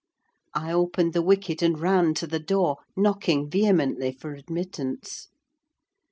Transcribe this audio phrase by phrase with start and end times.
[0.55, 5.27] I opened the wicket and ran to the door, knocking vehemently for admittance.